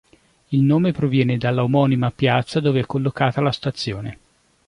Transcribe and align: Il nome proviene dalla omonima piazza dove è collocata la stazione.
Il 0.47 0.61
nome 0.61 0.93
proviene 0.93 1.37
dalla 1.37 1.61
omonima 1.61 2.09
piazza 2.09 2.59
dove 2.59 2.79
è 2.79 2.85
collocata 2.87 3.39
la 3.39 3.51
stazione. 3.51 4.17